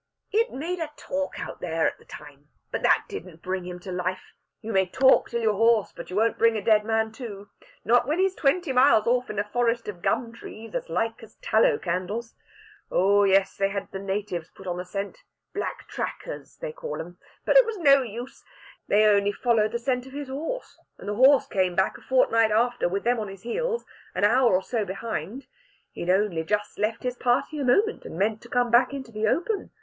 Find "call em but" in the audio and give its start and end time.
16.71-17.49